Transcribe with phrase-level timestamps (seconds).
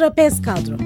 [0.00, 0.76] Trapez Kadro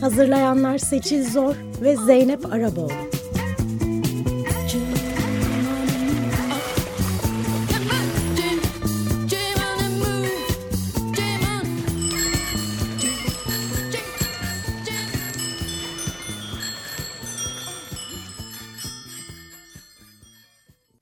[0.00, 2.92] Hazırlayanlar Seçil Zor ve Zeynep Araboğlu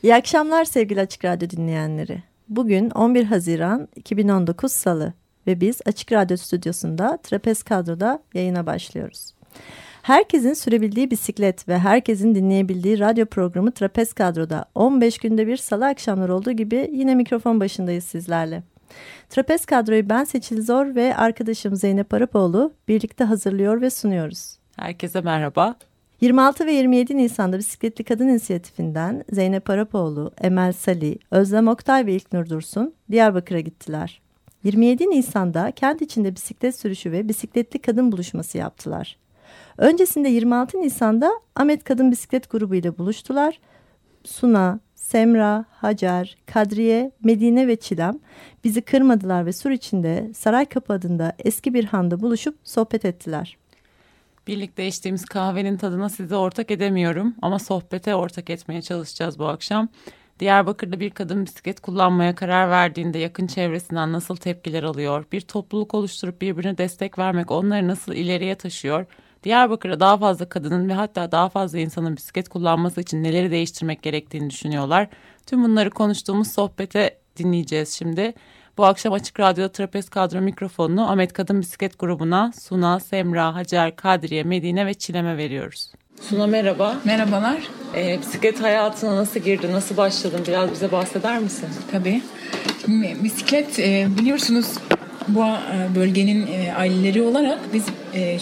[0.02, 2.35] İyi akşamlar sevgili Açık Radyo dinleyenleri.
[2.48, 5.12] Bugün 11 Haziran 2019 Salı
[5.46, 9.34] ve biz Açık Radyo stüdyosunda Trapez Kadro'da yayına başlıyoruz.
[10.02, 16.34] Herkesin sürebildiği bisiklet ve herkesin dinleyebildiği radyo programı Trapez Kadro'da 15 günde bir salı akşamları
[16.34, 18.62] olduğu gibi yine mikrofon başındayız sizlerle.
[19.30, 24.59] Trapez Kadro'yu ben Seçil Zor ve arkadaşım Zeynep Arapoğlu birlikte hazırlıyor ve sunuyoruz.
[24.76, 25.76] Herkese merhaba.
[26.20, 32.48] 26 ve 27 Nisan'da Bisikletli Kadın İnisiyatifinden Zeynep Arapoğlu, Emel Sali, Özlem Oktay ve İlknur
[32.48, 34.20] Dursun Diyarbakır'a gittiler.
[34.64, 39.16] 27 Nisan'da kent içinde bisiklet sürüşü ve bisikletli kadın buluşması yaptılar.
[39.78, 43.60] Öncesinde 26 Nisan'da Ahmet Kadın Bisiklet Grubu ile buluştular.
[44.24, 48.18] Suna, Semra, Hacer, Kadriye, Medine ve Çilem
[48.64, 53.56] bizi kırmadılar ve sur içinde Saraykapı adında eski bir handa buluşup sohbet ettiler.
[54.46, 59.88] Birlikte içtiğimiz kahvenin tadına size ortak edemiyorum ama sohbete ortak etmeye çalışacağız bu akşam.
[60.40, 65.24] Diyarbakır'da bir kadın bisiklet kullanmaya karar verdiğinde yakın çevresinden nasıl tepkiler alıyor?
[65.32, 69.06] Bir topluluk oluşturup birbirine destek vermek onları nasıl ileriye taşıyor?
[69.44, 74.50] Diyarbakır'da daha fazla kadının ve hatta daha fazla insanın bisiklet kullanması için neleri değiştirmek gerektiğini
[74.50, 75.08] düşünüyorlar.
[75.47, 78.34] Tüm bunları konuştuğumuz sohbete dinleyeceğiz şimdi.
[78.78, 84.43] Bu akşam Açık Radyo'da Trapez Kadro mikrofonunu Ahmet Kadın Bisiklet Grubu'na Suna, Semra, Hacer, Kadriye,
[84.44, 85.93] Medine ve Çilem'e veriyoruz.
[86.21, 86.97] Suna merhaba.
[87.04, 87.56] Merhabalar.
[87.94, 90.41] Ee, bisiklet hayatına nasıl girdin, nasıl başladın?
[90.49, 91.69] Biraz bize bahseder misin?
[91.93, 92.22] Tabii.
[93.22, 94.66] Bisiklet e, biliyorsunuz
[95.28, 97.86] bu e, bölgenin e, aileleri olarak biz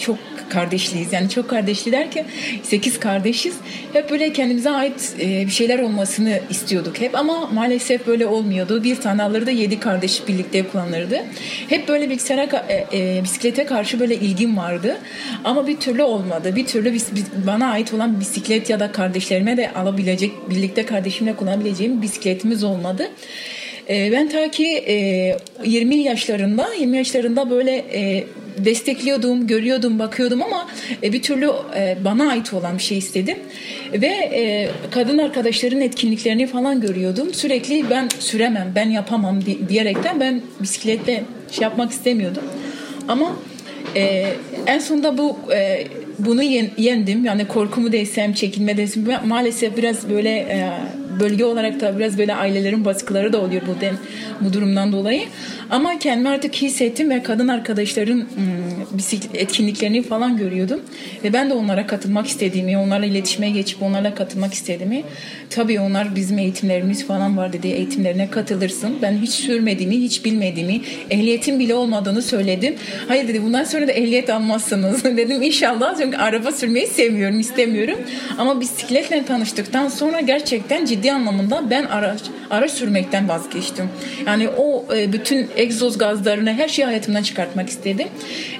[0.01, 0.19] çok
[0.55, 1.13] kardeşliyiz.
[1.13, 2.27] Yani çok kardeşli derken
[2.63, 3.55] sekiz kardeşiz.
[3.93, 8.85] Hep böyle kendimize ait bir şeyler olmasını istiyorduk hep ama maalesef böyle olmuyordu.
[8.85, 11.21] Bir tane alırdı yedi kardeş birlikte kullanırdı.
[11.69, 12.67] Hep böyle bilgisayara,
[13.25, 14.97] bisiklete karşı böyle ilgim vardı.
[15.45, 16.57] Ama bir türlü olmadı.
[16.57, 16.99] Bir türlü
[17.47, 23.11] bana ait olan bisiklet ya da kardeşlerime de alabilecek, birlikte kardeşimle kullanabileceğim bisikletimiz olmadı.
[23.89, 28.25] E, ben ta ki e, 20 yaşlarında 20 yaşlarında böyle e,
[28.59, 30.69] destekliyordum, görüyordum, bakıyordum ama
[31.03, 33.39] e, bir türlü e, bana ait olan bir şey istedim.
[33.93, 37.35] Ve e, kadın arkadaşların etkinliklerini falan görüyordum.
[37.35, 42.43] Sürekli ben süremem, ben yapamam diyerekten ben bisikletle şey yapmak istemiyordum.
[43.09, 43.37] Ama
[43.97, 44.27] e,
[44.67, 45.87] en sonunda bu e,
[46.19, 46.43] bunu
[46.77, 47.25] yendim.
[47.25, 50.71] Yani korkumu desem, çekinme desem maalesef biraz böyle e,
[51.21, 53.95] bölge olarak da biraz böyle ailelerin baskıları da oluyor bu den,
[54.41, 55.23] bu durumdan dolayı.
[55.71, 58.27] Ama kendimi artık hissettim ve kadın arkadaşların ım,
[59.35, 60.81] etkinliklerini falan görüyordum.
[61.25, 65.03] Ve ben de onlara katılmak istediğimi, onlarla iletişime geçip onlarla katılmak istediğimi.
[65.51, 67.69] Tabii onlar bizim eğitimlerimiz falan var dedi.
[67.69, 68.97] Eğitimlerine katılırsın.
[69.03, 72.75] Ben hiç sürmediğimi, hiç bilmediğimi, ehliyetim bile olmadığını söyledim.
[73.09, 75.05] Hayır dedi bundan sonra da ehliyet almazsınız.
[75.17, 77.99] dedim inşallah çünkü araba sürmeyi sevmiyorum, istemiyorum.
[78.39, 82.21] Ama bisikletle tanıştıktan sonra gerçekten ciddi anlamında ben araç,
[82.51, 83.89] araç sürmekten vazgeçtim.
[84.27, 88.09] Yani o e, bütün egzoz gazlarını her şeyi hayatımdan çıkartmak istedim.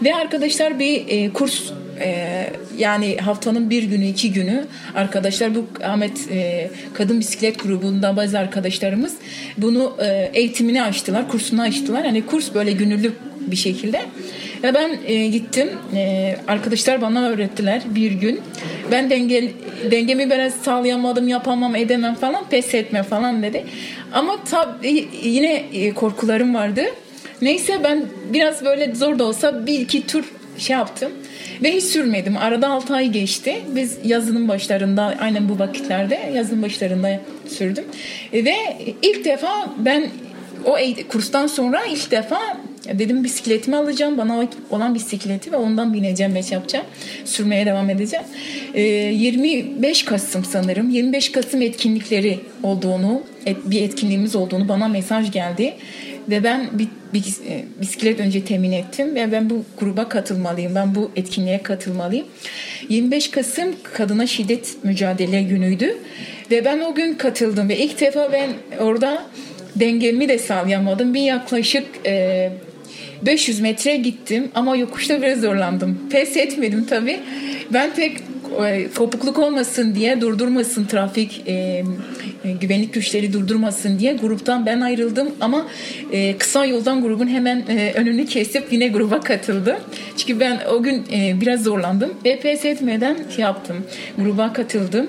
[0.05, 2.47] Ve arkadaşlar bir e, kurs e,
[2.79, 9.15] yani haftanın bir günü iki günü arkadaşlar bu Ahmet e, Kadın Bisiklet Grubu'nda bazı arkadaşlarımız
[9.59, 12.05] bunu e, eğitimini açtılar, kursunu açtılar.
[12.05, 14.01] Hani kurs böyle gönüllü bir şekilde.
[14.65, 15.71] Ve ben e, gittim.
[15.97, 18.41] E, arkadaşlar bana öğrettiler bir gün.
[18.91, 19.53] Ben denge,
[19.91, 23.65] dengemi biraz sağlayamadım, yapamam, edemem falan, pes etme falan dedi.
[24.13, 26.83] Ama tabii yine e, korkularım vardı.
[27.43, 30.25] Neyse ben biraz böyle zor da olsa bir iki tur
[30.59, 31.13] şey yaptım.
[31.63, 32.37] Ve hiç sürmedim.
[32.37, 33.63] Arada 6 ay geçti.
[33.69, 37.85] Biz yazının başlarında aynen bu vakitlerde yazın başlarında sürdüm.
[38.33, 38.55] Ve
[39.03, 40.09] ilk defa ben
[40.65, 40.77] o
[41.09, 42.41] kurstan sonra ilk defa
[42.93, 44.19] dedim bisikletimi alacağım.
[44.19, 46.87] Bana olan bisikleti ve ondan bineceğim ve yapacağım.
[47.25, 48.27] Sürmeye devam edeceğim.
[48.75, 50.91] 25 Kasım sanırım.
[50.91, 53.23] 25 Kasım etkinlikleri olduğunu,
[53.65, 55.75] bir etkinliğimiz olduğunu bana mesaj geldi.
[56.29, 60.75] Ve ben bir, bir e, bisiklet önce temin ettim ve ben bu gruba katılmalıyım.
[60.75, 62.27] Ben bu etkinliğe katılmalıyım.
[62.89, 65.99] 25 Kasım Kadına Şiddet Mücadele Günü'ydü.
[66.51, 68.51] Ve ben o gün katıldım ve ilk defa ben
[68.81, 69.25] orada
[69.77, 71.15] dengemi de sağlayamadım.
[71.15, 72.51] Bir yaklaşık e,
[73.23, 75.99] 500 metre gittim ama yokuşta biraz zorlandım.
[76.11, 77.21] Pes etmedim tabii.
[77.73, 78.17] Ben pek
[78.67, 81.85] e, kopukluk olmasın diye durdurmasın trafik e, e,
[82.61, 85.67] güvenlik güçleri durdurmasın diye gruptan ben ayrıldım ama
[86.13, 89.77] e, kısa yoldan grubun hemen e, önünü kesip yine gruba katıldım.
[90.17, 93.77] Çünkü ben o gün e, biraz zorlandım ve pes etmeden şey yaptım.
[94.19, 95.07] Gruba katıldım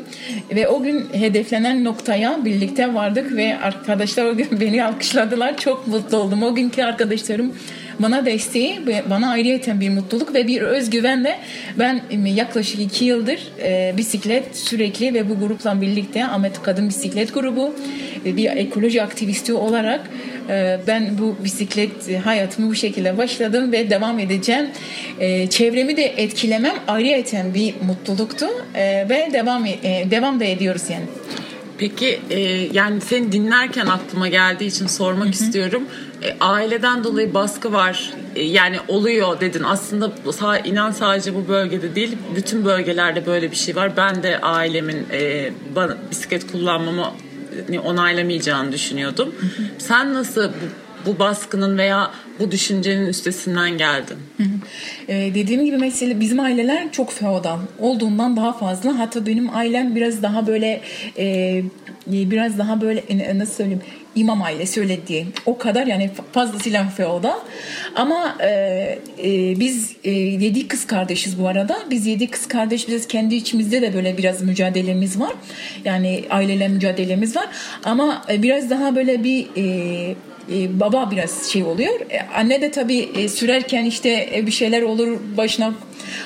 [0.55, 5.57] ve o gün hedeflenen noktaya birlikte vardık ve arkadaşlar o gün beni alkışladılar.
[5.57, 6.43] Çok mutlu oldum.
[6.43, 7.53] O günkü arkadaşlarım
[7.99, 11.39] bana desteği bana ayrıyeten bir mutluluk ve bir özgüvenle
[11.79, 17.75] ben yaklaşık iki yıldır e, bisiklet sürekli ve bu grupla birlikte Ahmet Kadın Bisiklet Grubu
[18.25, 20.01] e, bir ekoloji aktivisti olarak
[20.49, 24.69] e, ben bu bisiklet hayatımı bu şekilde başladım ve devam edeceğim.
[25.19, 28.45] E, çevremi de etkilemem ayrıyeten bir mutluluktu
[28.75, 29.75] e, ve devam e,
[30.11, 31.05] devam da ediyoruz yani.
[31.77, 32.39] Peki e,
[32.73, 35.31] yani seni dinlerken aklıma geldiği için sormak Hı-hı.
[35.31, 35.83] istiyorum.
[36.25, 39.63] E, aileden dolayı baskı var e, yani oluyor dedin.
[39.63, 40.11] Aslında
[40.65, 43.97] inan sadece bu bölgede değil bütün bölgelerde böyle bir şey var.
[43.97, 47.11] Ben de ailemin e, bana, bisiklet kullanmamı
[47.71, 49.35] e, onaylamayacağını düşünüyordum.
[49.77, 54.17] Sen nasıl bu bu baskının veya bu düşüncenin üstesinden geldin?
[55.07, 58.99] Ee, dediğim gibi mesela bizim aileler çok feodal olduğundan daha fazla.
[58.99, 60.81] Hatta benim ailem biraz daha böyle
[61.17, 61.63] e,
[62.07, 63.03] biraz daha böyle
[63.37, 63.81] nasıl söyleyeyim
[64.15, 65.33] imam ailesi öyle diyeyim.
[65.45, 67.39] O kadar yani fazlasıyla feodal.
[67.95, 68.49] Ama e,
[69.23, 71.79] e, biz e, yedi kız kardeşiz bu arada.
[71.89, 75.33] Biz yedi kız kardeş biz kendi içimizde de böyle biraz mücadelemiz var.
[75.85, 77.47] Yani aileyle mücadelemiz var.
[77.83, 80.15] Ama e, biraz daha böyle bir e,
[80.51, 81.99] e, baba biraz şey oluyor.
[82.09, 85.73] E, anne de tabii e, sürerken işte bir şeyler olur başına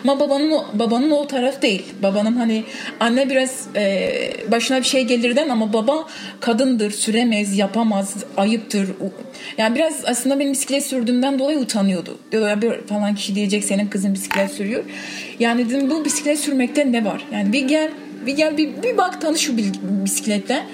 [0.03, 1.83] ama babanın babanın o taraf değil.
[2.03, 2.63] Babanın hani
[2.99, 3.67] anne biraz
[4.51, 6.07] başına bir şey gelirden ama baba
[6.39, 8.89] kadındır, süremez, yapamaz, ayıptır.
[9.57, 12.17] Yani biraz aslında benim bisiklet sürdüğümden dolayı utanıyordu.
[12.31, 14.83] Diyor bir falan kişi diyecek senin kızın bisiklet sürüyor.
[15.39, 17.25] Yani dedim bu bisiklet sürmekte ne var?
[17.33, 17.89] Yani bir gel
[18.25, 19.57] bir gel bir, bir bak tanış şu
[20.03, 20.65] bisikletle.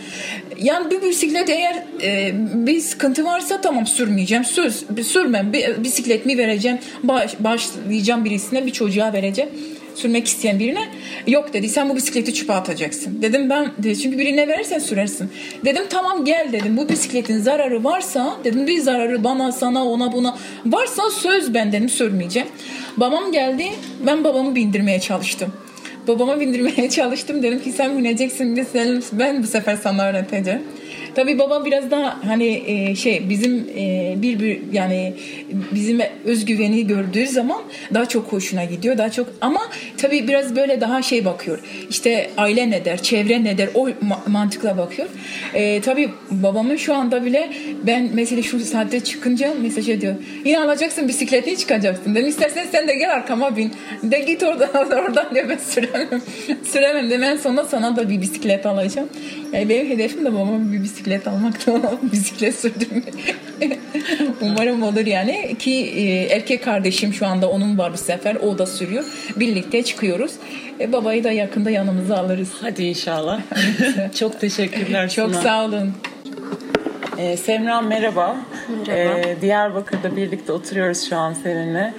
[0.58, 4.46] Yani bir bisiklet eğer e, bir sıkıntı varsa tamam sürmeyeceğim.
[4.46, 5.54] Söz sürmem.
[5.54, 6.78] Bir, bisiklet mi vereceğim?
[7.04, 9.50] Baş, başlayacağım birisine bir çocuğa vereceğim
[9.96, 10.90] sürmek isteyen birine
[11.28, 13.22] yok dedi sen bu bisikleti çöpe atacaksın.
[13.22, 15.30] Dedim ben dedi, çünkü birine verirsen sürersin.
[15.66, 20.38] Dedim tamam gel dedim bu bisikletin zararı varsa dedim bir zararı bana sana ona buna
[20.66, 22.48] varsa söz ben dedim sürmeyeceğim.
[22.98, 23.66] Babam geldi
[24.06, 25.54] ben babamı bindirmeye çalıştım
[26.08, 27.44] babama bindirmeye çalıştım.
[27.44, 28.68] Dedim ki sen bineceksin biz
[29.12, 30.64] ben bu sefer sana öğreteceğim.
[31.16, 35.14] Tabii baba biraz daha hani e, şey bizim e, bir, bir yani
[35.72, 37.62] bizim özgüveni gördüğü zaman
[37.94, 38.98] daha çok hoşuna gidiyor.
[38.98, 39.62] Daha çok ama
[39.98, 41.60] tabii biraz böyle daha şey bakıyor.
[41.90, 43.90] İşte aile ne der, çevre ne der o
[44.28, 45.08] mantıkla bakıyor.
[45.54, 47.50] E, tabii babamın şu anda bile
[47.88, 50.16] ben mesela şu saatte çıkınca mesaj ediyor.
[50.46, 52.16] Yine alacaksın bisikleti çıkacaksın.
[52.16, 53.74] Dedim istersen sen de gel arkama bin.
[54.04, 56.22] De git oradan oradan diyor ben süremem.
[56.64, 59.10] süremem de ben sonra sana da bir bisiklet alacağım.
[59.56, 63.14] Yani benim hedefim de babama bir bisiklet almak da bisiklet sürdürmek.
[64.42, 68.66] Umarım olur yani ki e, erkek kardeşim şu anda onun var bu sefer o da
[68.66, 69.04] sürüyor.
[69.36, 70.32] Birlikte çıkıyoruz.
[70.80, 72.50] E, babayı da yakında yanımıza alırız.
[72.62, 73.42] Hadi inşallah.
[74.20, 75.42] Çok teşekkürler Çok sana.
[75.42, 75.94] sağ olun.
[77.18, 78.38] Ee, Semra merhaba.
[78.88, 79.20] Merhaba.
[79.20, 81.94] Ee, Diyarbakır'da birlikte oturuyoruz şu an seninle.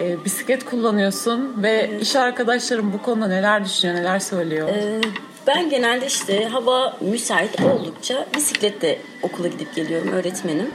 [0.00, 2.02] Ee, bisiklet kullanıyorsun ve evet.
[2.02, 4.68] iş arkadaşlarım bu konuda neler düşünüyor, neler söylüyor?
[4.68, 5.00] Ee,
[5.46, 10.70] ben genelde işte hava müsait oldukça bisikletle okula gidip geliyorum öğretmenim.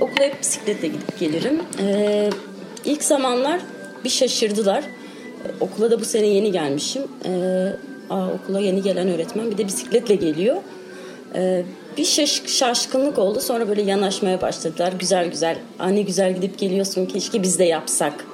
[0.00, 1.62] Okula hep bisikletle gidip gelirim.
[1.80, 2.30] Ee,
[2.84, 3.60] ilk zamanlar
[4.04, 4.84] bir şaşırdılar.
[5.60, 7.02] Okula da bu sene yeni gelmişim.
[7.24, 7.30] Ee,
[8.10, 10.56] aa, okula yeni gelen öğretmen bir de bisikletle geliyor.
[11.34, 11.62] Ee,
[11.96, 13.40] bir şaş şaşkınlık oldu.
[13.40, 14.92] Sonra böyle yanaşmaya başladılar.
[14.98, 15.58] Güzel güzel.
[15.78, 17.06] Anne güzel gidip geliyorsun.
[17.06, 18.24] Keşke biz de yapsak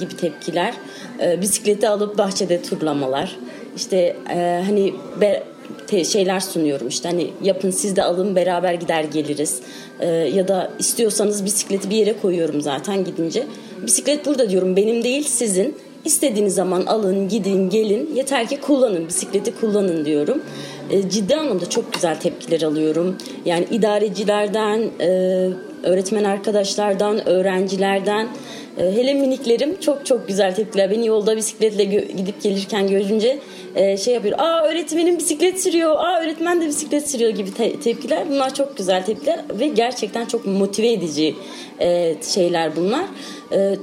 [0.00, 0.74] gibi tepkiler.
[1.20, 3.36] Ee, bisikleti alıp bahçede turlamalar.
[3.76, 5.42] İşte e, hani be,
[5.86, 9.60] te, şeyler sunuyorum işte hani yapın siz de alın beraber gider geliriz.
[10.00, 13.46] E, ya da istiyorsanız bisikleti bir yere koyuyorum zaten gidince.
[13.86, 15.76] Bisiklet burada diyorum benim değil sizin.
[16.04, 18.10] İstediğiniz zaman alın gidin gelin.
[18.14, 20.42] Yeter ki kullanın bisikleti kullanın diyorum.
[20.90, 23.16] E, ciddi anlamda çok güzel tepkiler alıyorum.
[23.44, 25.08] Yani idarecilerden e,
[25.82, 28.28] öğretmen arkadaşlardan öğrencilerden e,
[28.76, 30.90] hele miniklerim çok çok güzel tepkiler.
[30.90, 33.38] Beni yolda bisikletle gidip gelirken görünce
[33.74, 34.38] e, şey yapıyor.
[34.38, 35.96] Aa öğretmenim bisiklet sürüyor.
[35.96, 38.30] Aa öğretmen de bisiklet sürüyor gibi te- tepkiler.
[38.30, 41.34] Bunlar çok güzel tepkiler ve gerçekten çok motive edici
[41.80, 43.04] e, şeyler bunlar.
[43.52, 43.74] E,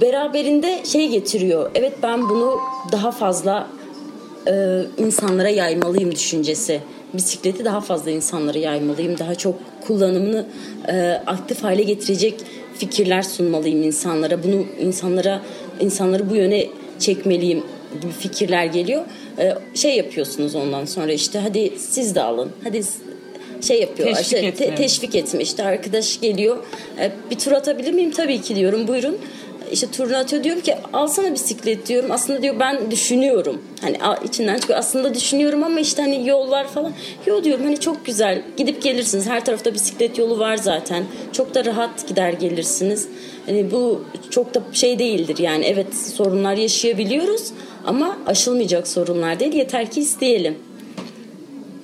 [0.00, 1.70] beraberinde şey getiriyor.
[1.74, 2.58] Evet ben bunu
[2.92, 3.66] daha fazla
[4.48, 6.80] e, insanlara yaymalıyım düşüncesi.
[7.14, 9.18] Bisikleti daha fazla insanlara yaymalıyım.
[9.18, 10.46] Daha çok kullanımını
[10.88, 12.34] e, aktif hale getirecek
[12.78, 14.42] fikirler sunmalıyım insanlara.
[14.42, 15.42] Bunu insanlara
[15.80, 16.66] insanları bu yöne
[16.98, 17.62] çekmeliyim
[18.02, 19.04] gibi fikirler geliyor.
[19.38, 22.50] E, şey yapıyorsunuz ondan sonra işte hadi siz de alın.
[22.64, 22.82] Hadi
[23.60, 24.16] şey yapıyorlar.
[24.16, 24.76] Teşvik işte, te- etme.
[24.76, 26.56] teşvik etme işte arkadaş geliyor.
[27.00, 28.10] E, bir tur atabilir miyim?
[28.10, 28.88] Tabii ki diyorum.
[28.88, 29.18] Buyurun.
[29.74, 32.10] İşte turunu atıyor diyorum ki alsana bisiklet diyorum.
[32.12, 33.62] Aslında diyor ben düşünüyorum.
[33.80, 34.78] Hani içinden çıkıyor.
[34.78, 36.92] Aslında düşünüyorum ama işte hani yollar falan.
[37.26, 38.42] Yo diyorum hani çok güzel.
[38.56, 39.26] Gidip gelirsiniz.
[39.28, 41.04] Her tarafta bisiklet yolu var zaten.
[41.32, 43.08] Çok da rahat gider gelirsiniz.
[43.46, 45.64] Hani bu çok da şey değildir yani.
[45.64, 47.52] Evet sorunlar yaşayabiliyoruz
[47.86, 49.52] ama aşılmayacak sorunlar değil.
[49.52, 50.58] Yeter ki isteyelim.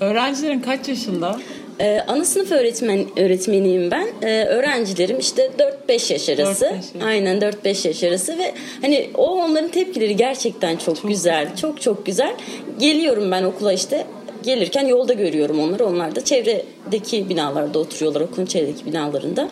[0.01, 1.41] Öğrencilerin kaç yaşında?
[1.81, 4.07] Ee, ana sınıf öğretmen öğretmeniyim ben.
[4.23, 5.51] Ee, öğrencilerim işte
[5.89, 6.65] 4-5 yaş arası.
[6.65, 6.85] 4-5 yaş.
[7.05, 11.57] Aynen 4-5 yaş arası ve hani o onların tepkileri gerçekten çok, güzel.
[11.57, 12.35] Çok çok güzel.
[12.79, 14.07] Geliyorum ben okula işte
[14.43, 15.87] gelirken yolda görüyorum onları.
[15.87, 19.49] Onlar da çevredeki binalarda oturuyorlar okulun çevredeki binalarında.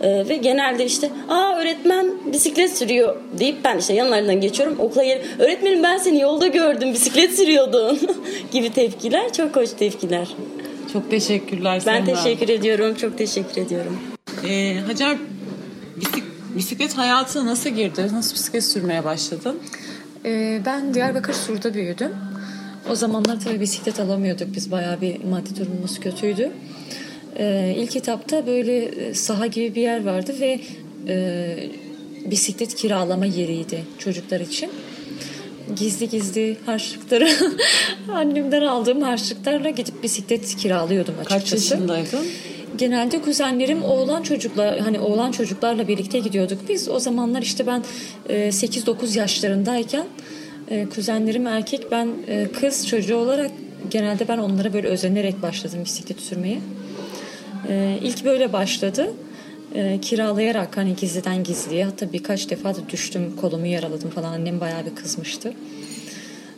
[0.00, 5.24] Ee, ve genelde işte aa öğretmen bisiklet sürüyor deyip ben işte yanlarından geçiyorum okula gelip
[5.38, 8.00] öğretmenim ben seni yolda gördüm bisiklet sürüyordun
[8.52, 10.28] gibi tepkiler çok hoş tepkiler.
[10.92, 12.22] Çok teşekkürler Ben Semra.
[12.22, 12.94] teşekkür ediyorum.
[12.94, 13.98] Çok teşekkür ediyorum.
[14.48, 15.16] Ee, Hacer
[16.00, 18.08] bisik- bisiklet hayatına nasıl girdi?
[18.12, 19.58] Nasıl bisiklet sürmeye başladın?
[20.24, 22.10] Ee, ben Diyarbakır Sur'da büyüdüm.
[22.90, 24.48] O zamanlar tabii bisiklet alamıyorduk.
[24.56, 26.50] Biz bayağı bir maddi durumumuz kötüydü.
[27.38, 30.60] Ee, ilk etapta böyle e, saha gibi bir yer vardı ve
[31.08, 31.56] e,
[32.30, 34.70] bisiklet kiralama yeriydi çocuklar için.
[35.76, 37.28] Gizli gizli harçlıkları
[38.12, 41.44] annemden aldığım harçlıklarla gidip bisiklet kiralıyordum açıkçası.
[41.44, 42.26] Kaç yaşındaydın?
[42.78, 46.88] Genelde kuzenlerim oğlan çocuklar hani oğlan çocuklarla birlikte gidiyorduk biz.
[46.88, 47.84] O zamanlar işte ben
[48.28, 50.06] e, 8-9 yaşlarındayken
[50.70, 53.50] e, kuzenlerim erkek ben e, kız çocuğu olarak
[53.90, 56.60] genelde ben onlara böyle özenerek başladım bisiklet sürmeye.
[57.68, 59.10] E, ilk böyle başladı.
[59.74, 64.86] E, kiralayarak hani gizliden gizliye hatta birkaç defa da düştüm kolumu yaraladım falan annem bayağı
[64.86, 65.52] bir kızmıştı.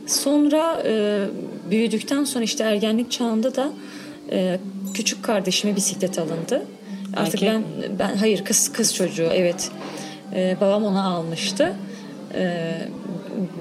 [0.07, 1.25] Sonra e,
[1.71, 3.73] büyüdükten sonra işte ergenlik çağında da
[4.31, 4.59] e,
[4.95, 6.67] küçük kardeşime bisiklet alındı.
[7.17, 7.65] Artık Erkek ben
[7.99, 9.71] ben hayır kız kız çocuğu evet.
[10.35, 11.73] E, babam ona almıştı.
[12.35, 12.73] E,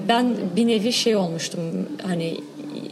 [0.08, 1.60] ben bir nevi şey olmuştum
[2.02, 2.36] hani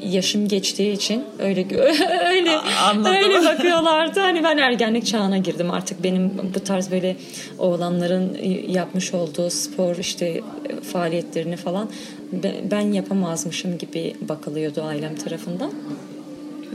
[0.03, 1.67] yaşım geçtiği için öyle
[2.29, 2.51] öyle
[2.89, 3.13] anladım.
[3.15, 4.21] öyle bakıyorlardı.
[4.21, 7.17] Hani ben ergenlik çağına girdim artık benim bu tarz böyle
[7.59, 8.39] oğlanların
[8.69, 10.41] yapmış olduğu spor işte
[10.93, 11.91] faaliyetlerini falan
[12.33, 15.71] be- ben yapamazmışım gibi bakılıyordu ailem tarafından.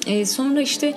[0.07, 0.93] E, sonra işte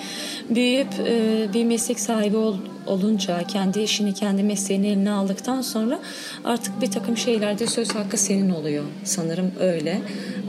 [0.51, 5.99] büyüyüp e, bir meslek sahibi ol- olunca kendi işini kendi mesleğini eline aldıktan sonra
[6.45, 10.01] artık bir takım şeylerde söz hakkı senin oluyor sanırım öyle.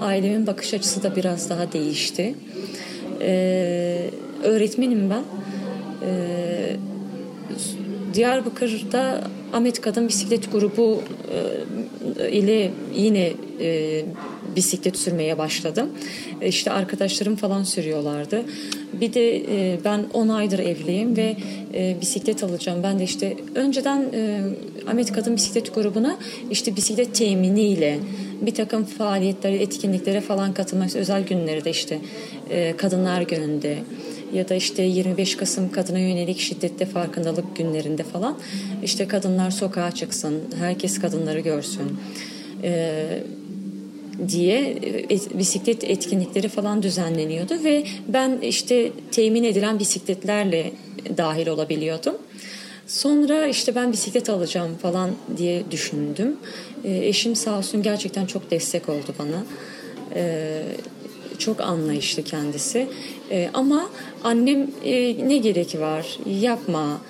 [0.01, 2.36] Ailemin bakış açısı da biraz daha değişti.
[3.22, 4.10] E,
[4.44, 5.24] öğretmenim ben.
[6.08, 6.75] E,
[8.13, 9.22] Diyarbakır'da
[9.53, 11.01] Ahmet Kadın Bisiklet Grubu
[12.20, 14.06] e, ile yine e,
[14.56, 15.89] bisiklet sürmeye başladım.
[16.41, 18.44] E, İşte arkadaşlarım falan sürüyorlardı.
[18.94, 21.38] Bir de e, ben 10 aydır evliyim ve
[21.74, 22.84] e, bisiklet alacağım.
[22.84, 24.41] Ben de işte önceden e,
[24.88, 26.18] Ahmet Kadın Bisiklet Grubu'na
[26.51, 28.00] işte bisiklet teminiyle
[28.41, 32.00] bir takım faaliyetlere, etkinliklere falan katılmak özel günleri de işte
[32.77, 33.77] Kadınlar Günü'nde
[34.34, 38.38] ya da işte 25 Kasım kadına yönelik şiddette farkındalık günlerinde falan
[38.84, 41.98] işte kadınlar sokağa çıksın, herkes kadınları görsün
[42.63, 43.24] ee,
[44.27, 44.77] diye
[45.09, 50.71] et- bisiklet etkinlikleri falan düzenleniyordu ve ben işte temin edilen bisikletlerle
[51.17, 52.15] dahil olabiliyordum.
[52.88, 56.38] Sonra işte ben bisiklet alacağım falan diye düşündüm.
[56.83, 59.43] Ee, eşim sağ olsun gerçekten çok destek oldu bana.
[60.15, 60.61] Ee,
[61.38, 62.88] çok anlayışlı kendisi.
[63.53, 63.89] Ama
[64.23, 66.17] annem e, ne gerek var?
[66.41, 67.01] Yapma.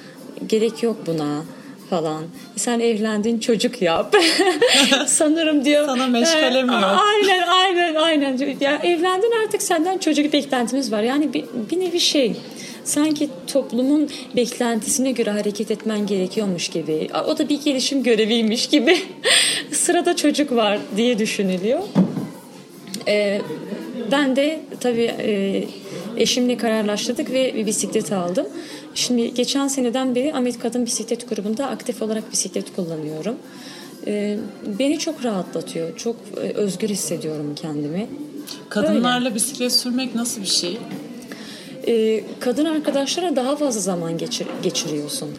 [0.47, 1.43] Gerek yok buna
[1.89, 2.23] falan.
[2.55, 4.15] Sen evlendin çocuk yap.
[5.07, 5.85] Sanırım diyor.
[5.85, 6.99] Sana meşgale mi Ee, yok?
[7.13, 8.37] Aynen aynen aynen.
[8.61, 11.01] Ya evlendin artık senden çocuk beklentimiz var.
[11.03, 12.35] Yani bir, bir nevi şey
[12.83, 17.09] sanki toplumun beklentisine göre hareket etmen gerekiyormuş gibi.
[17.27, 18.97] O da bir gelişim göreviymiş gibi.
[19.71, 21.79] Sırada çocuk var diye düşünülüyor.
[23.07, 23.41] Ee,
[24.11, 25.63] ben de tabii e,
[26.19, 28.47] eşimle kararlaştırdık ve bir bisiklet aldım.
[28.95, 33.35] Şimdi geçen seneden beri Ahmet Kadın Bisiklet Grubu'nda aktif olarak bisiklet kullanıyorum.
[34.07, 34.37] Ee,
[34.79, 35.97] beni çok rahatlatıyor.
[35.97, 38.07] Çok e, özgür hissediyorum kendimi.
[38.69, 40.77] Kadınlarla bisiklet sürmek nasıl bir şey?
[41.87, 45.29] Ee, kadın arkadaşlara daha fazla zaman geçir, geçiriyorsun.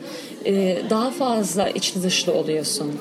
[0.46, 2.92] Ee, daha fazla içli dışlı oluyorsun.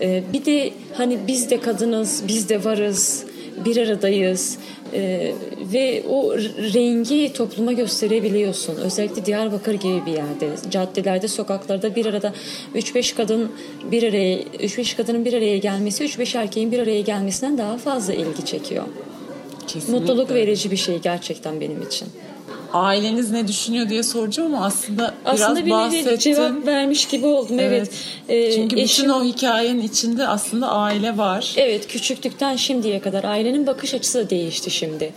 [0.00, 3.24] Ee, bir de hani biz de kadınız, biz de varız
[3.64, 4.58] bir aradayız
[4.94, 5.32] e,
[5.72, 6.34] ve o
[6.74, 8.76] rengi topluma gösterebiliyorsun.
[8.76, 12.32] Özellikle Diyarbakır gibi bir yerde, caddelerde, sokaklarda bir arada
[12.74, 13.52] 3-5 kadın
[13.90, 18.44] bir araya 3-5 kadının bir araya gelmesi 3-5 erkeğin bir araya gelmesinden daha fazla ilgi
[18.44, 18.84] çekiyor.
[19.66, 20.00] Kesinlikle.
[20.00, 22.08] Mutluluk verici bir şey gerçekten benim için.
[22.72, 26.16] Aileniz ne düşünüyor diye soracağım ama aslında, Aslında biraz bir bahsettin.
[26.34, 27.90] cevap vermiş gibi oldum evet.
[28.28, 31.54] Ee, Çünkü bütün eşim- o hikayenin içinde aslında aile var.
[31.56, 35.12] Evet küçüklükten şimdiye kadar ailenin bakış açısı da değişti şimdi.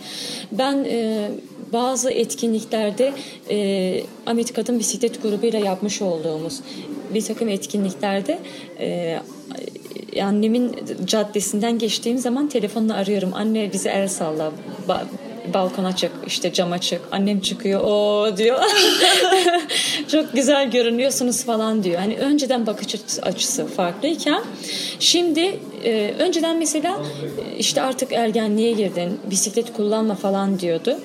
[0.52, 1.28] Ben e,
[1.72, 3.12] bazı etkinliklerde
[3.50, 6.60] e, Ahmet Kadın Bisiklet grubuyla yapmış olduğumuz
[7.14, 8.38] bir takım etkinliklerde
[8.80, 9.18] e,
[10.22, 13.30] annemin caddesinden geçtiğim zaman telefonla arıyorum.
[13.34, 14.52] Anne bize el salla.
[15.56, 17.00] Ba- balkona çık işte cama çık.
[17.12, 18.58] Annem çıkıyor o diyor.
[20.12, 21.98] Çok güzel görünüyorsunuz falan diyor.
[22.00, 24.42] Hani önceden bakış açısı- farklıyken
[25.00, 26.90] şimdi e, önceden mesela
[27.54, 30.98] e, işte artık ergenliğe girdin bisiklet kullanma falan diyordu.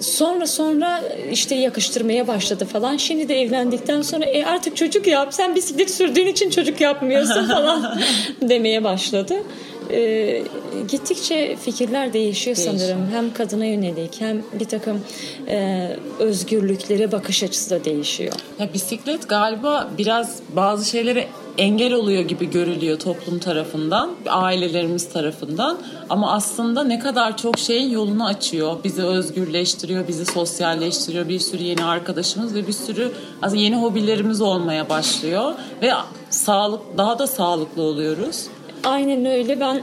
[0.00, 1.02] Sonra sonra
[1.32, 2.96] işte yakıştırmaya başladı falan.
[2.96, 8.00] Şimdi de evlendikten sonra e artık çocuk yap sen bisiklet sürdüğün için çocuk yapmıyorsun falan
[8.42, 9.42] demeye başladı
[9.90, 10.42] e,
[10.88, 12.78] gittikçe fikirler değişiyor, Değişiyor.
[12.78, 13.08] sanırım.
[13.12, 15.00] Hem kadına yönelik hem bir takım
[15.48, 18.32] e, özgürlüklere bakış açısı da değişiyor.
[18.58, 21.28] Ya bisiklet galiba biraz bazı şeylere
[21.58, 25.78] engel oluyor gibi görülüyor toplum tarafından, ailelerimiz tarafından.
[26.10, 28.76] Ama aslında ne kadar çok şeyin yolunu açıyor.
[28.84, 31.28] Bizi özgürleştiriyor, bizi sosyalleştiriyor.
[31.28, 33.12] Bir sürü yeni arkadaşımız ve bir sürü
[33.54, 35.52] yeni hobilerimiz olmaya başlıyor.
[35.82, 35.92] Ve
[36.30, 38.46] sağlık daha da sağlıklı oluyoruz.
[38.84, 39.60] Aynen öyle.
[39.60, 39.82] Ben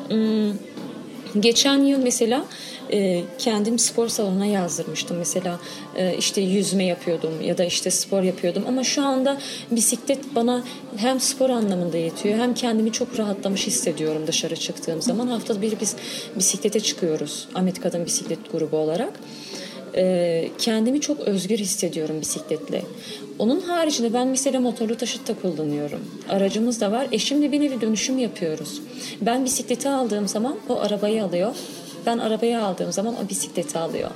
[1.39, 2.45] geçen yıl mesela
[3.37, 5.17] kendim spor salonuna yazdırmıştım.
[5.17, 5.59] Mesela
[6.19, 8.63] işte yüzme yapıyordum ya da işte spor yapıyordum.
[8.67, 9.37] Ama şu anda
[9.71, 10.63] bisiklet bana
[10.97, 15.27] hem spor anlamında yetiyor hem kendimi çok rahatlamış hissediyorum dışarı çıktığım zaman.
[15.27, 15.95] Haftada bir biz
[16.35, 17.47] bisiklete çıkıyoruz.
[17.55, 19.13] Ahmet Kadın Bisiklet Grubu olarak.
[19.97, 22.81] Ee, kendimi çok özgür hissediyorum bisikletle.
[23.39, 25.99] Onun haricinde ben mesela motorlu taşıt da kullanıyorum.
[26.29, 27.07] Aracımız da var.
[27.11, 28.81] Eşimle bir nevi dönüşüm yapıyoruz.
[29.21, 31.55] Ben bisikleti aldığım zaman o arabayı alıyor.
[32.05, 34.11] Ben arabayı aldığım zaman o bisikleti alıyor.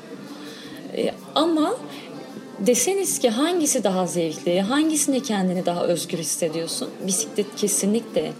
[0.98, 1.76] Ee, ama
[2.60, 6.90] deseniz ki hangisi daha zevkli, hangisinde kendini daha özgür hissediyorsun?
[7.08, 8.32] Bisiklet kesinlikle.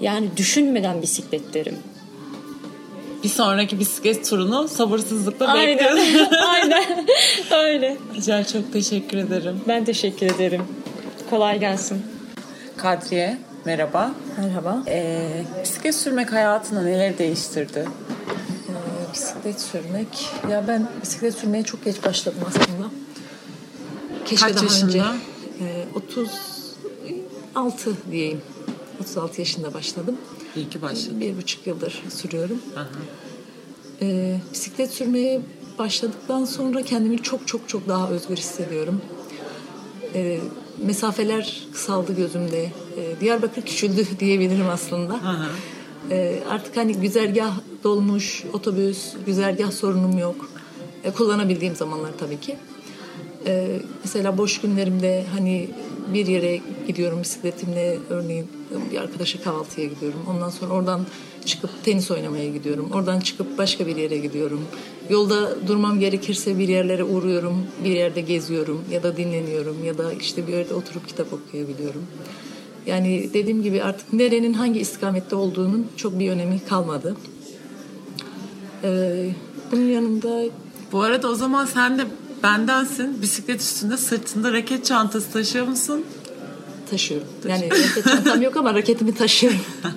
[0.00, 1.76] Yani düşünmeden bisiklet derim.
[3.24, 5.68] Bir sonraki bisiklet turunu sabırsızlıkla Aynen.
[5.78, 6.28] bekliyoruz.
[6.48, 7.06] Aynen.
[7.52, 7.96] Öyle.
[8.14, 9.60] Güzel çok teşekkür ederim.
[9.68, 10.62] Ben teşekkür ederim.
[11.30, 12.02] Kolay gelsin.
[12.76, 14.10] Kadriye merhaba.
[14.38, 14.82] Merhaba.
[14.88, 15.28] Ee,
[15.62, 17.88] bisiklet sürmek hayatını neler değiştirdi?
[18.68, 20.28] Ee, bisiklet sürmek.
[20.50, 22.88] Ya ben bisiklet sürmeye çok geç başladım aslında.
[24.24, 24.86] Keşke Kaç daha yaşında?
[24.88, 25.02] önce.
[25.60, 28.42] Ee, 36 diyeyim.
[29.00, 30.16] 36 yaşında başladım.
[30.56, 31.20] İyi ki başladın.
[31.20, 32.58] Bir buçuk yıldır sürüyorum.
[32.76, 32.86] Aha.
[34.02, 35.40] Ee, bisiklet sürmeye
[35.78, 39.00] başladıktan sonra kendimi çok çok çok daha özgür hissediyorum.
[40.14, 40.38] Ee,
[40.84, 42.64] mesafeler kısaldı gözümde.
[42.64, 45.14] Ee, Diyarbakır küçüldü diyebilirim aslında.
[45.14, 45.46] Aha.
[46.10, 50.48] Ee, artık hani güzergah dolmuş, otobüs, güzergah sorunum yok.
[51.04, 52.56] Ee, kullanabildiğim zamanlar tabii ki.
[53.46, 55.70] Ee, mesela boş günlerimde hani
[56.14, 58.48] bir yere gidiyorum bisikletimle örneğin
[58.92, 60.20] bir arkadaşa kahvaltıya gidiyorum.
[60.30, 61.06] Ondan sonra oradan
[61.44, 62.90] çıkıp tenis oynamaya gidiyorum.
[62.94, 64.60] Oradan çıkıp başka bir yere gidiyorum.
[65.10, 67.66] Yolda durmam gerekirse bir yerlere uğruyorum.
[67.84, 72.02] Bir yerde geziyorum ya da dinleniyorum ya da işte bir yerde oturup kitap okuyabiliyorum.
[72.86, 77.16] Yani dediğim gibi artık nerenin hangi istikamette olduğunun çok bir önemi kalmadı.
[78.84, 79.30] Ee,
[79.72, 80.50] bunun yanında
[80.92, 82.06] Bu arada o zaman sen de
[82.42, 83.22] bendensin.
[83.22, 86.04] Bisiklet üstünde sırtında raket çantası taşıyor musun?
[86.90, 87.28] taşıyorum.
[87.48, 89.60] Yani raket çantam yok ama raketimi taşıyorum.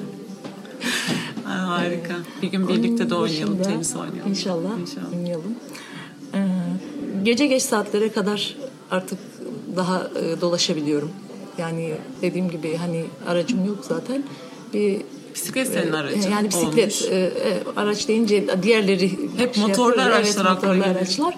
[1.46, 2.14] Ha, harika.
[2.42, 4.30] Bir gün birlikte de oynayalım, dışında tenis oynayalım.
[4.32, 5.14] İnşallah, İnşallah.
[5.14, 5.56] oynayalım.
[6.34, 6.40] Ee,
[7.24, 8.56] gece geç saatlere kadar
[8.92, 9.20] artık
[9.76, 11.12] daha e, dolaşabiliyorum.
[11.58, 14.24] Yani dediğim gibi hani aracım yok zaten.
[14.74, 15.02] Bir
[15.36, 17.12] Bisiklet senin aracın Yani bisiklet olmuş.
[17.12, 21.36] e, e, araç deyince diğerleri Hep şey motorlu araçlar evet, motorlu araçlar.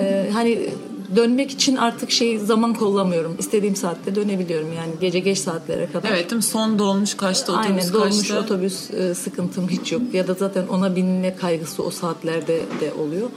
[0.00, 0.70] Ee, hani
[1.16, 3.36] dönmek için artık şey zaman kollamıyorum.
[3.38, 6.08] İstediğim saatte dönebiliyorum yani gece geç saatlere kadar.
[6.10, 6.42] Evet değil mi?
[6.42, 8.40] Son dolmuş kaçta, otobüs Aynen dolmuş kaçta?
[8.40, 10.02] otobüs e, sıkıntım hiç yok.
[10.12, 13.28] Ya da zaten ona binme kaygısı o saatlerde de oluyor.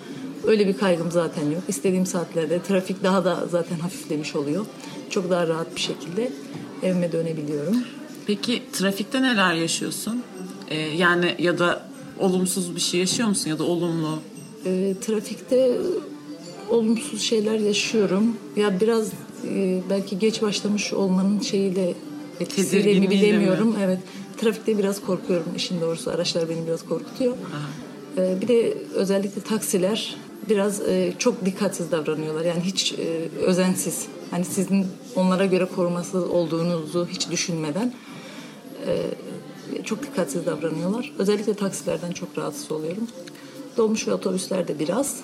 [0.47, 1.63] Öyle bir kaygım zaten yok.
[1.67, 4.65] İstediğim saatlerde trafik daha da zaten hafiflemiş oluyor.
[5.09, 6.31] Çok daha rahat bir şekilde
[6.83, 7.77] evime dönebiliyorum.
[8.27, 10.23] Peki trafikte neler yaşıyorsun?
[10.69, 11.85] Ee, yani ya da
[12.19, 14.19] olumsuz bir şey yaşıyor musun ya da olumlu?
[14.65, 15.77] E, trafikte
[16.71, 18.37] olumsuz şeyler yaşıyorum.
[18.55, 19.11] Ya biraz
[19.47, 21.93] e, belki geç başlamış olmanın şeyiyle
[22.39, 23.75] etkisiyle mi bilemiyorum.
[23.83, 23.99] Evet.
[24.37, 26.11] Trafikte biraz korkuyorum işin doğrusu.
[26.11, 27.33] Araçlar beni biraz korkutuyor.
[28.17, 30.15] E, bir de özellikle taksiler
[30.49, 32.45] biraz e, çok dikkatsiz davranıyorlar.
[32.45, 34.05] Yani hiç e, özensiz.
[34.31, 37.93] Hani sizin onlara göre koruması olduğunuzu hiç düşünmeden
[38.87, 41.13] e, çok dikkatsiz davranıyorlar.
[41.17, 43.07] Özellikle taksilerden çok rahatsız oluyorum.
[43.77, 45.21] Dolmuş ve otobüslerde biraz.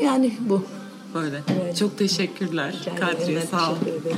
[0.00, 0.64] Yani bu.
[1.14, 1.42] Böyle.
[1.78, 3.76] Çok teşekkürler Yani Kadriye sağ ol.
[3.78, 4.16] teşekkür ederim.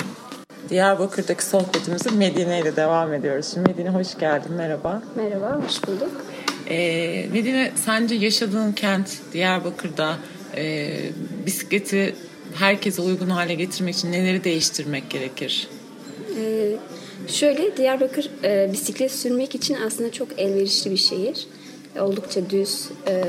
[0.70, 3.50] Diyarbakır'daki sohbetimizi Medine ile devam ediyoruz.
[3.54, 5.02] Şimdi Medine hoş geldin merhaba.
[5.16, 6.10] Merhaba, hoş bulduk.
[6.70, 10.16] Ee, Medine sence yaşadığın kent Diyarbakır'da
[10.56, 10.90] e,
[11.46, 12.14] bisikleti
[12.54, 15.68] herkese uygun hale getirmek için neleri değiştirmek gerekir?
[16.38, 16.76] Ee,
[17.28, 21.46] şöyle, Diyarbakır e, bisiklet sürmek için aslında çok elverişli bir şehir.
[22.00, 22.88] Oldukça düz.
[23.08, 23.24] E,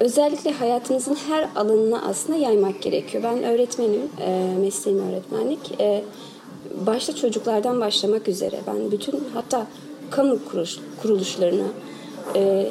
[0.00, 3.24] özellikle hayatımızın her alanına aslında yaymak gerekiyor.
[3.24, 5.80] Ben öğretmenim, e, mesleğim öğretmenlik.
[5.80, 6.04] E,
[6.86, 9.66] başta çocuklardan başlamak üzere ben bütün hatta
[10.10, 11.66] kamu kuruş, kuruluşlarına,
[12.36, 12.68] e,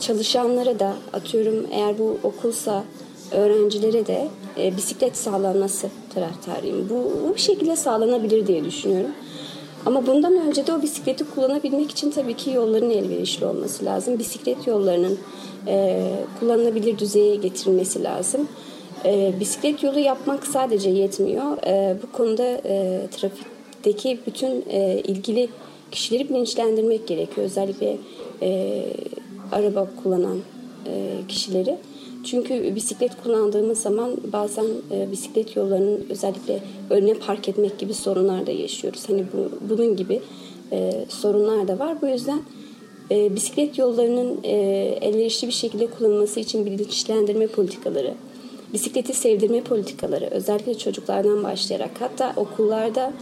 [0.00, 2.84] çalışanlara da atıyorum eğer bu okulsa
[3.32, 6.90] öğrencilere de e, bisiklet sağlanması taraftarıyım.
[6.90, 9.10] Bu, bu şekilde sağlanabilir diye düşünüyorum.
[9.86, 14.18] Ama bundan önce de o bisikleti kullanabilmek için tabii ki yolların elverişli olması lazım.
[14.18, 15.18] Bisiklet yollarının
[15.66, 16.02] e,
[16.40, 18.48] kullanılabilir düzeye getirilmesi lazım.
[19.04, 21.66] E, bisiklet yolu yapmak sadece yetmiyor.
[21.66, 25.48] E, bu konuda e, trafikteki bütün e, ilgili
[25.90, 27.46] kişileri bilinçlendirmek gerekiyor.
[27.46, 27.96] Özellikle
[28.42, 28.82] e,
[29.52, 30.38] araba kullanan
[30.86, 31.78] e, kişileri.
[32.24, 38.50] Çünkü bisiklet kullandığımız zaman bazen e, bisiklet yollarının özellikle önüne park etmek gibi sorunlar da
[38.50, 39.08] yaşıyoruz.
[39.08, 40.20] Hani bu, bunun gibi
[40.72, 42.02] e, sorunlar da var.
[42.02, 42.42] Bu yüzden
[43.10, 44.50] e, bisiklet yollarının e,
[45.00, 48.14] elverişli bir şekilde kullanılması için bilinçlendirme politikaları,
[48.72, 53.12] bisikleti sevdirme politikaları özellikle çocuklardan başlayarak hatta okullarda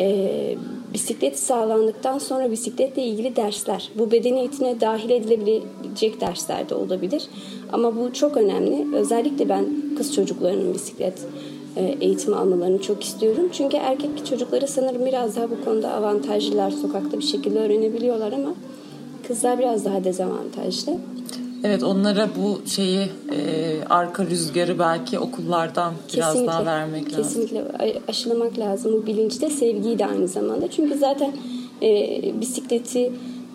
[0.00, 0.56] e,
[0.94, 7.28] bisiklet sağlandıktan sonra bisikletle ilgili dersler bu beden eğitimine dahil edilebilecek dersler de olabilir
[7.72, 11.26] ama bu çok önemli özellikle ben kız çocuklarının bisiklet
[11.76, 17.18] e, eğitimi almalarını çok istiyorum çünkü erkek çocukları sanırım biraz daha bu konuda avantajlılar sokakta
[17.18, 18.54] bir şekilde öğrenebiliyorlar ama
[19.28, 20.96] kızlar biraz daha dezavantajlı.
[21.64, 23.38] Evet onlara bu şeyi e,
[23.90, 27.22] arka rüzgarı belki okullardan biraz daha vermek lazım.
[27.22, 27.64] Kesinlikle
[28.08, 30.70] aşılamak lazım bu bilinci de sevgiyi de aynı zamanda.
[30.70, 31.32] Çünkü zaten
[31.82, 33.12] e, bisikleti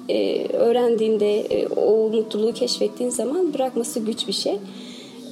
[0.09, 4.59] e, öğrendiğinde e, o mutluluğu keşfettiğin zaman bırakması güç bir şey.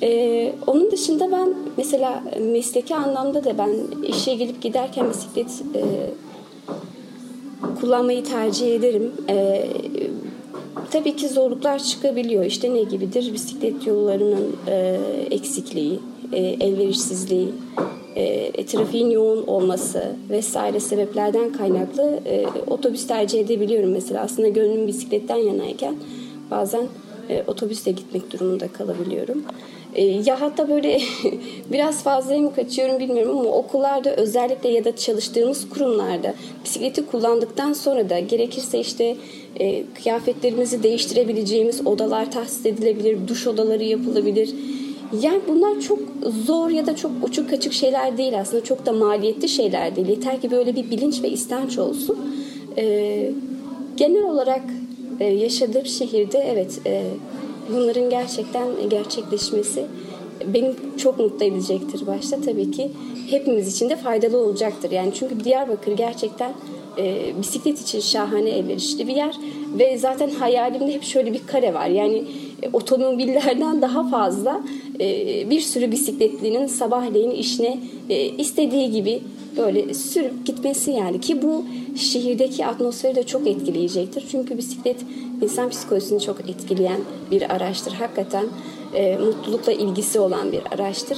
[0.04, 3.72] E, onun dışında ben mesela mesleki anlamda da ben
[4.08, 5.84] işe gelip giderken bisiklet e,
[7.82, 9.12] kullanmayı tercih ederim.
[9.30, 9.66] E,
[10.92, 12.46] tabii ki zorluklar çıkabiliyor.
[12.46, 13.34] İşte ne gibidir?
[13.34, 15.00] Bisiklet yollarının e,
[15.32, 16.00] eksikliği,
[16.34, 17.48] e, elverişsizliği,
[18.16, 24.22] e, trafiğin yoğun olması vesaire sebeplerden kaynaklı e, otobüs tercih edebiliyorum mesela.
[24.22, 25.96] Aslında gönlüm bisikletten yanayken
[26.52, 26.88] bazen
[27.30, 29.44] e, otobüsle gitmek durumunda kalabiliyorum.
[29.96, 31.02] E, ya hatta böyle
[31.72, 36.34] biraz fazla mı kaçıyorum bilmiyorum ama okullarda özellikle ya da çalıştığımız kurumlarda
[36.66, 39.18] bisikleti kullandıktan sonra da gerekirse işte
[39.60, 44.50] e, kıyafetlerimizi değiştirebileceğimiz odalar tahsis edilebilir, duş odaları yapılabilir.
[45.20, 46.00] Yani bunlar çok
[46.46, 48.64] zor ya da çok uçuk kaçık şeyler değil aslında.
[48.64, 50.08] Çok da maliyetli şeyler değil.
[50.08, 52.18] Yeter ki böyle bir bilinç ve istenç olsun.
[52.78, 53.32] E,
[53.98, 54.62] genel olarak
[55.20, 57.04] e, yaşadığım şehirde evet e,
[57.70, 59.86] bunların gerçekten gerçekleşmesi
[60.46, 62.42] beni çok mutlu edecektir başta.
[62.42, 62.92] Tabii ki
[63.30, 64.92] hepimiz için de faydalı olacaktır.
[64.92, 66.54] Yani çünkü Diyarbakır gerçekten
[66.98, 69.36] e, bisiklet için şahane elverişli bir yer
[69.80, 71.88] ve zaten hayalimde hep şöyle bir kare var.
[71.88, 72.24] Yani
[72.62, 74.62] e, otomobillerden daha fazla
[75.00, 79.22] e, bir sürü bisikletlinin sabahleyin işine e, istediği gibi
[79.58, 81.66] böyle sürüp gitmesi yani ki bu
[81.98, 84.24] şehirdeki atmosferi de çok etkileyecektir.
[84.32, 84.98] Çünkü bisiklet
[85.42, 87.00] insan psikolojisini çok etkileyen
[87.32, 87.94] bir araçtır.
[87.94, 88.46] Hakikaten
[88.94, 91.18] e, mutlulukla ilgisi olan bir araçtır.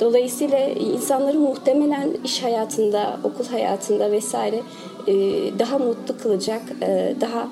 [0.00, 4.62] Dolayısıyla insanları muhtemelen iş hayatında, okul hayatında vesaire
[5.06, 5.14] e,
[5.58, 7.48] daha mutlu kılacak, e, daha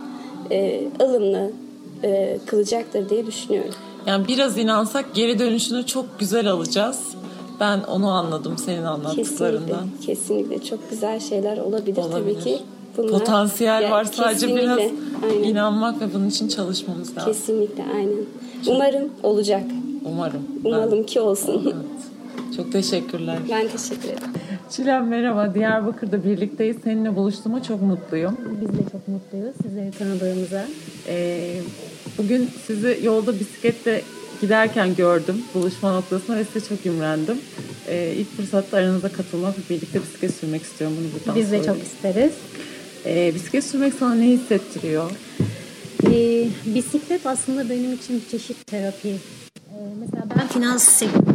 [0.51, 1.51] e, ılımlı
[2.05, 3.75] e, kılacaktır diye düşünüyorum.
[4.07, 7.01] Yani biraz inansak geri dönüşünü çok güzel alacağız.
[7.61, 9.67] Ben onu anladım senin anlattıklarından.
[9.67, 12.35] Kesinlikle, kesinlikle çok güzel şeyler olabilir, olabilir.
[12.35, 12.59] tabii ki.
[12.97, 15.43] Bunlar, Potansiyel ya, var sadece biraz aynen.
[15.43, 17.33] inanmak ve bunun için çalışmamız lazım.
[17.33, 18.25] Kesinlikle aynen.
[18.67, 19.63] Umarım olacak.
[20.05, 20.43] Umarım.
[20.65, 21.07] Umalım ben...
[21.07, 21.63] ki olsun.
[21.65, 22.57] Evet.
[22.57, 23.39] Çok teşekkürler.
[23.51, 24.33] Ben teşekkür ederim.
[24.71, 25.55] Çilem merhaba.
[25.55, 26.77] Diyarbakır'da birlikteyiz.
[26.85, 28.37] Seninle buluştuğuma çok mutluyum.
[28.61, 30.67] Biz de çok mutluyuz sizleri tanıdığımıza.
[31.09, 31.61] Ee,
[32.19, 34.03] bugün sizi yolda bisikletle
[34.41, 37.39] giderken gördüm buluşma noktasına ve size çok imrendim.
[37.89, 40.97] Ee, ilk fırsatta aranıza katılmak ve birlikte bisiklet sürmek istiyorum.
[41.01, 42.33] Bunu buradan Biz de çok isteriz.
[43.07, 45.11] Ee, bisiklet sürmek sana ne hissettiriyor?
[46.07, 49.09] Ee, bisiklet aslında benim için bir çeşit terapi.
[49.09, 51.30] Ee, mesela ben finans sektöründe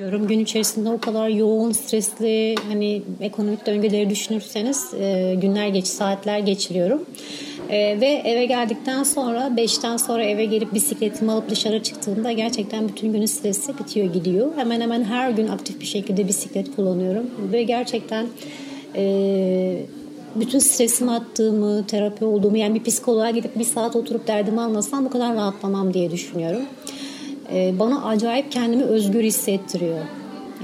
[0.00, 0.26] yaşıyorum.
[0.26, 7.04] Gün içerisinde o kadar yoğun, stresli, hani ekonomik döngüleri düşünürseniz e, günler geç, saatler geçiriyorum.
[7.68, 13.12] E, ve eve geldikten sonra 5'ten sonra eve gelip bisikletimi alıp dışarı çıktığımda gerçekten bütün
[13.12, 14.56] günün stresi bitiyor gidiyor.
[14.56, 18.26] Hemen hemen her gün aktif bir şekilde bisiklet kullanıyorum ve gerçekten
[18.96, 19.82] e,
[20.34, 25.10] bütün stresimi attığımı, terapi olduğumu yani bir psikoloğa gidip bir saat oturup derdimi anlasam bu
[25.10, 26.62] kadar rahatlamam diye düşünüyorum.
[27.52, 29.98] E, bana acayip kendimi özgür hissettiriyor.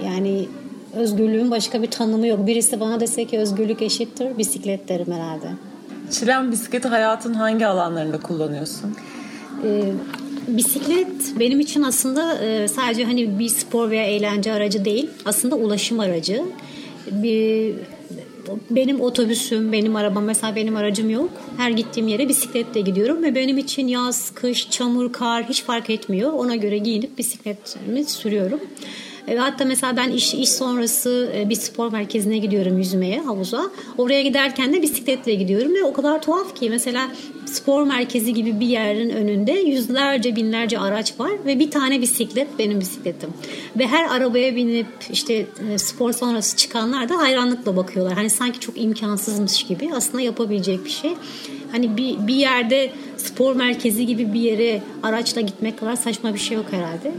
[0.05, 0.49] Yani
[0.97, 2.47] özgürlüğün başka bir tanımı yok.
[2.47, 5.47] Birisi bana dese ki özgürlük eşittir bisiklet derim herhalde.
[6.11, 8.97] Çilen bisikleti hayatın hangi alanlarında kullanıyorsun?
[9.65, 9.83] Ee,
[10.49, 15.11] bisiklet benim için aslında e, sadece hani bir spor veya eğlence aracı değil.
[15.25, 16.45] Aslında ulaşım aracı.
[17.11, 17.75] Bir
[18.71, 21.31] benim otobüsüm, benim arabam mesela benim aracım yok.
[21.57, 26.33] Her gittiğim yere bisikletle gidiyorum ve benim için yaz, kış, çamur, kar hiç fark etmiyor.
[26.33, 28.61] Ona göre giyinip bisikletimi sürüyorum.
[29.29, 33.71] E, hatta mesela ben iş, iş sonrası e, bir spor merkezine gidiyorum yüzmeye havuza.
[33.99, 37.11] Oraya giderken de bisikletle gidiyorum ve o kadar tuhaf ki mesela
[37.47, 42.81] spor merkezi gibi bir yerin önünde yüzlerce binlerce araç var ve bir tane bisiklet benim
[42.81, 43.31] bisikletim.
[43.77, 48.15] Ve her arabaya binip işte e, spor sonrası çıkanlar da hayranlıkla bakıyorlar.
[48.15, 51.15] Hani sanki çok imkansızmış gibi aslında yapabilecek bir şey.
[51.73, 56.57] Hani bir, bir yerde spor merkezi gibi bir yere araçla gitmek kadar saçma bir şey
[56.57, 57.13] yok herhalde.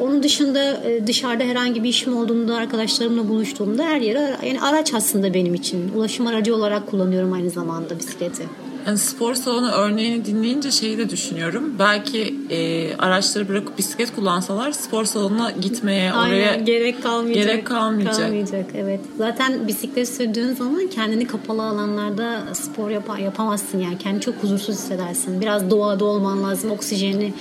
[0.00, 5.34] Onun dışında e, dışarıda herhangi bir işim olduğunda arkadaşlarımla buluştuğumda her yere yani araç aslında
[5.34, 5.92] benim için.
[5.96, 8.42] Ulaşım aracı olarak kullanıyorum aynı zamanda bisikleti.
[8.86, 11.74] Yani spor salonu örneğini dinleyince şeyi de düşünüyorum.
[11.78, 17.44] Belki e, araçları bırakıp bisiklet kullansalar spor salonuna gitmeye Aynen, oraya gerek kalmayacak.
[17.44, 18.16] Gerek kalmayacak.
[18.16, 18.66] kalmayacak.
[18.74, 19.00] Evet.
[19.18, 23.98] Zaten bisiklet sürdüğün zaman kendini kapalı alanlarda spor yap yapamazsın yani.
[23.98, 25.40] Kendini çok huzursuz hissedersin.
[25.40, 26.70] Biraz doğada olman lazım.
[26.70, 27.34] Oksijeni.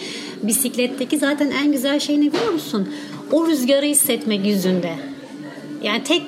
[0.43, 2.89] Bisikletteki zaten en güzel şey ne biliyor musun?
[3.31, 4.95] O rüzgarı hissetmek yüzünde.
[5.83, 6.23] Yani tek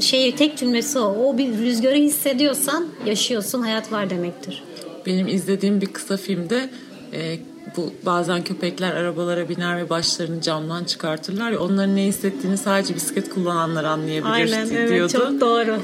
[0.00, 1.24] şey tek cümlesi o.
[1.24, 4.62] O bir rüzgarı hissediyorsan yaşıyorsun, hayat var demektir.
[5.06, 6.70] Benim izlediğim bir kısa filmde
[7.12, 7.38] e,
[7.76, 13.30] bu bazen köpekler arabalara biner ve başlarını camdan çıkartırlar ya onların ne hissettiğini sadece bisiklet
[13.30, 14.92] kullananlar anlayabilir Aynen, diyordu.
[14.92, 15.76] evet, çok doğru.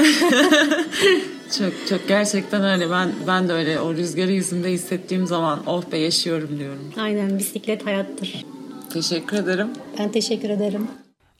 [1.58, 2.90] çok çok gerçekten öyle.
[2.90, 6.92] Ben ben de öyle o rüzgarı yüzümde hissettiğim zaman oh be yaşıyorum diyorum.
[6.96, 8.44] Aynen bisiklet hayattır.
[8.92, 9.68] Teşekkür ederim.
[9.98, 10.88] Ben teşekkür ederim.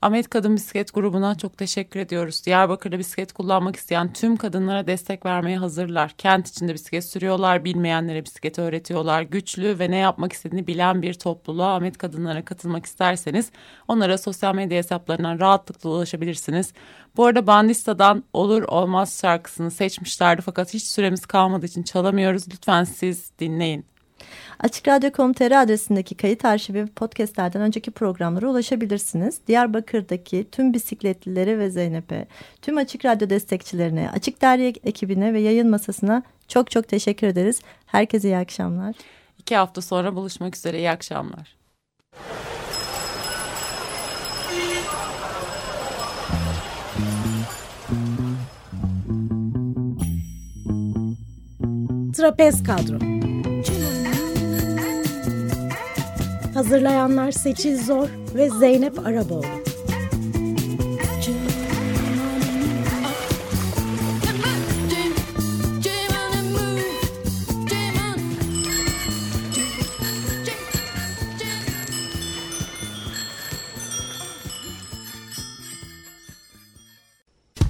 [0.05, 2.47] Ahmet Kadın Bisiklet grubuna çok teşekkür ediyoruz.
[2.47, 6.14] Diyarbakır'da bisiklet kullanmak isteyen tüm kadınlara destek vermeye hazırlar.
[6.19, 9.23] Kent içinde bisiklet sürüyorlar, bilmeyenlere bisiklet öğretiyorlar.
[9.23, 13.51] Güçlü ve ne yapmak istediğini bilen bir topluluğa Ahmet Kadınlara katılmak isterseniz
[13.88, 16.73] onlara sosyal medya hesaplarından rahatlıkla ulaşabilirsiniz.
[17.17, 22.45] Bu arada Bandista'dan Olur Olmaz şarkısını seçmişlerdi fakat hiç süremiz kalmadığı için çalamıyoruz.
[22.49, 23.93] Lütfen siz dinleyin.
[24.61, 29.40] Açık Radyo.com.tr adresindeki kayıt arşivi ve podcastlerden önceki programlara ulaşabilirsiniz.
[29.46, 32.27] Diyarbakır'daki tüm bisikletlilere ve Zeynep'e,
[32.62, 37.61] tüm Açık Radyo destekçilerine, Açık Derya ekibine ve yayın masasına çok çok teşekkür ederiz.
[37.87, 38.94] Herkese iyi akşamlar.
[39.38, 40.79] İki hafta sonra buluşmak üzere.
[40.79, 41.57] İyi akşamlar.
[52.16, 53.13] Trapez Kadro
[56.55, 59.47] Hazırlayanlar Seçil Zor ve Zeynep Araboğlu.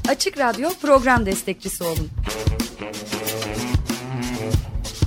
[0.08, 2.10] Açık Radyo program destekçisi olun.